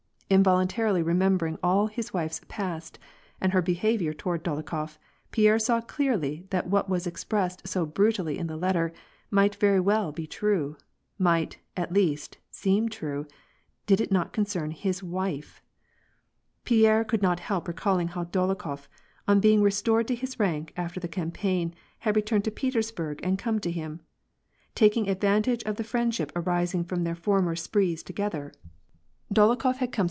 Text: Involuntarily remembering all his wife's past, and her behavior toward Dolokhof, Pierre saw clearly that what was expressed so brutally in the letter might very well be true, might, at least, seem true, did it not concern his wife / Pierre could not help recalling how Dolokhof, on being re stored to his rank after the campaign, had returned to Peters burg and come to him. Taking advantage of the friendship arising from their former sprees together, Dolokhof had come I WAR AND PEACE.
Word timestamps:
Involuntarily 0.33 1.03
remembering 1.03 1.57
all 1.61 1.87
his 1.87 2.13
wife's 2.13 2.39
past, 2.47 2.97
and 3.41 3.51
her 3.51 3.61
behavior 3.61 4.13
toward 4.13 4.43
Dolokhof, 4.45 4.97
Pierre 5.31 5.59
saw 5.59 5.81
clearly 5.81 6.45
that 6.51 6.67
what 6.67 6.87
was 6.87 7.05
expressed 7.05 7.67
so 7.67 7.85
brutally 7.85 8.37
in 8.37 8.47
the 8.47 8.55
letter 8.55 8.93
might 9.29 9.55
very 9.57 9.81
well 9.81 10.13
be 10.13 10.25
true, 10.25 10.77
might, 11.19 11.57
at 11.75 11.91
least, 11.91 12.37
seem 12.49 12.87
true, 12.87 13.25
did 13.85 13.99
it 13.99 14.09
not 14.09 14.31
concern 14.31 14.71
his 14.71 15.03
wife 15.03 15.61
/ 16.15 16.63
Pierre 16.63 17.03
could 17.03 17.21
not 17.21 17.41
help 17.41 17.67
recalling 17.67 18.07
how 18.07 18.23
Dolokhof, 18.23 18.87
on 19.27 19.41
being 19.41 19.61
re 19.61 19.69
stored 19.69 20.07
to 20.07 20.15
his 20.15 20.39
rank 20.39 20.71
after 20.77 21.01
the 21.01 21.09
campaign, 21.09 21.75
had 21.99 22.15
returned 22.15 22.45
to 22.45 22.51
Peters 22.51 22.93
burg 22.93 23.19
and 23.21 23.37
come 23.37 23.59
to 23.59 23.69
him. 23.69 23.99
Taking 24.75 25.09
advantage 25.09 25.63
of 25.63 25.75
the 25.75 25.83
friendship 25.83 26.31
arising 26.37 26.85
from 26.85 27.03
their 27.03 27.15
former 27.15 27.57
sprees 27.57 28.01
together, 28.01 28.53
Dolokhof 29.33 29.39
had 29.39 29.41
come 29.41 29.65
I 29.65 29.67
WAR 29.67 29.75
AND 29.79 29.91
PEACE. 29.91 29.97